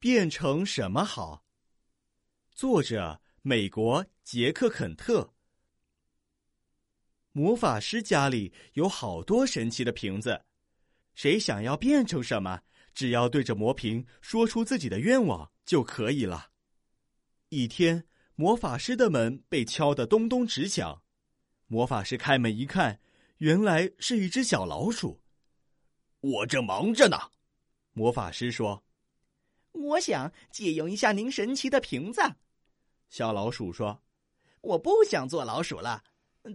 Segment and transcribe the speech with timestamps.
[0.00, 1.44] 变成什么好？
[2.52, 5.34] 作者：美国杰克·肯特。
[7.32, 10.46] 魔法师家里有好多神奇的瓶子，
[11.14, 12.62] 谁想要变成什么，
[12.94, 16.48] 只要对着魔瓶说出自己的愿望就可以了。
[17.50, 18.06] 一天，
[18.36, 21.02] 魔法师的门被敲得咚咚直响。
[21.66, 22.98] 魔法师开门一看，
[23.36, 25.20] 原来是一只小老鼠。
[26.20, 27.18] 我正忙着呢，
[27.92, 28.82] 魔法师说。
[29.80, 32.20] 我想借用一下您神奇的瓶子，
[33.08, 34.00] 小老鼠说
[34.60, 36.02] ：“我不想做老鼠了，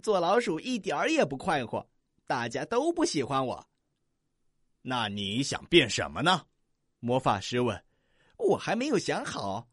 [0.04, 1.86] 做老鼠一点儿也不快活，
[2.26, 3.68] 大家都不喜欢我。”
[4.84, 6.46] 那你想变什么呢？
[7.00, 7.84] 魔法师问。
[8.38, 9.68] “我还没有想好。”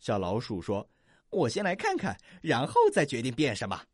[0.00, 0.88] 小老鼠说
[1.30, 3.86] ，“我先来看看，然后再决定变什么。”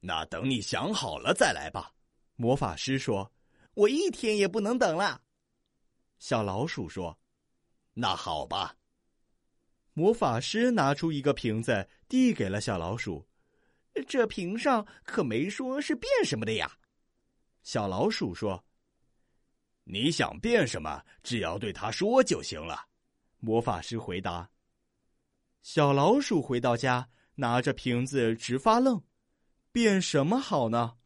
[0.00, 1.92] 那等你想好了再来吧。”
[2.36, 3.32] 魔法师说
[3.74, 5.22] ，“我一天也不能等了。”
[6.20, 7.18] 小老鼠说。
[7.98, 8.76] 那好吧。
[9.94, 13.26] 魔法师拿出一个瓶子，递给了小老鼠。
[14.06, 16.70] 这瓶上可没说是变什么的呀。
[17.62, 18.62] 小老鼠说
[19.84, 22.84] ：“你想变什么，只要对他说就行了。”
[23.40, 24.50] 魔法师回答。
[25.62, 29.02] 小老鼠回到家，拿着瓶子直发愣
[29.72, 30.98] ：“变什么好呢？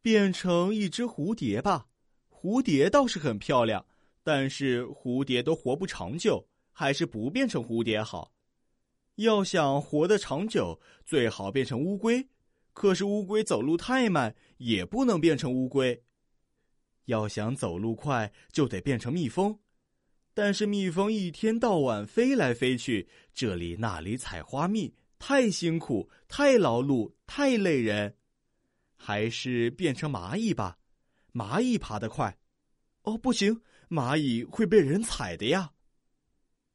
[0.00, 1.88] 变成一只蝴蝶吧。
[2.30, 3.84] 蝴蝶倒是很漂亮。”
[4.22, 8.32] 但是蝴蝶都活不长久，还是不变成蝴蝶好。
[9.16, 12.26] 要想活得长久，最好变成乌龟。
[12.72, 16.02] 可是乌龟走路太慢，也不能变成乌龟。
[17.06, 19.58] 要想走路快，就得变成蜜蜂。
[20.32, 28.16] 但是蜜蜂一天到晚飞来飞去，这里那里采花蜜，太辛苦，太劳碌，太累人。
[28.96, 30.78] 还是变成蚂蚁吧，
[31.32, 32.38] 蚂蚁爬得快。
[33.02, 33.60] 哦，不行。
[33.90, 35.72] 蚂蚁会被人踩的呀，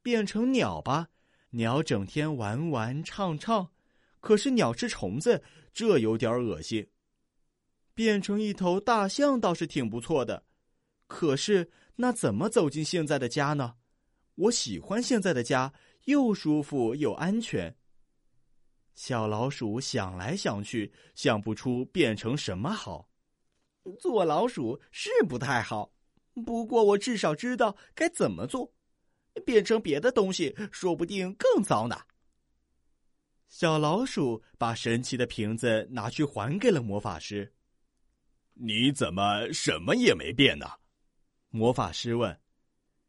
[0.02, 1.08] 变成鸟吧，
[1.50, 3.72] 鸟整天玩玩唱唱，
[4.20, 5.42] 可是鸟吃虫子，
[5.72, 6.86] 这有点恶心。
[7.94, 10.44] 变成一头大象倒是挺不错的，
[11.06, 13.76] 可是那怎么走进现在的家呢？
[14.34, 15.72] 我喜欢现在的家，
[16.04, 17.74] 又舒服又安全。
[18.94, 23.08] 小老鼠想来想去，想不出变成什么好。
[23.98, 25.95] 做老鼠是不太好。
[26.44, 28.72] 不过，我至少知道该怎么做。
[29.44, 32.00] 变成别的东西，说不定更糟呢。
[33.48, 37.52] 小老鼠把神奇的瓶子拿去还给了魔法师。
[38.54, 40.66] 你怎么什么也没变呢？
[41.50, 42.40] 魔法师问。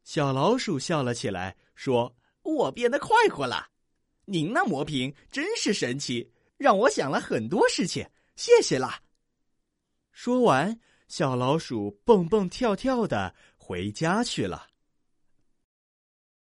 [0.03, 2.13] 小老鼠笑了起来，说
[2.43, 3.69] ：“我变得快活了。
[4.25, 8.05] 您那魔瓶真是神奇，让我想了很多事情。
[8.35, 9.01] 谢谢啦。”
[10.11, 10.77] 说完。
[11.07, 14.67] 小老鼠蹦蹦跳跳的回家去了。